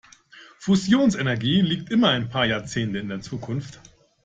[0.57, 3.81] Fusionsenergie liegt immer ein paar Jahrzehnte in der Zukunft.